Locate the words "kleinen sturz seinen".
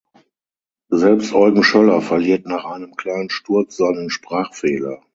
2.95-4.09